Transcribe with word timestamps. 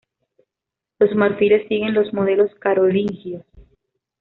Los 0.97 1.13
marfiles 1.15 1.67
siguen 1.67 1.93
los 1.93 2.11
modelos 2.11 2.49
carolingios. 2.59 3.43